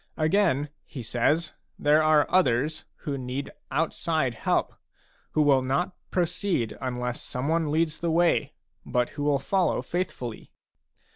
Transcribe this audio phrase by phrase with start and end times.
[0.17, 4.73] Again, he says, there are others who need outside help,
[5.33, 8.53] who will not proceed unless someone leads the way,
[8.83, 10.49] but who will follow faithfully.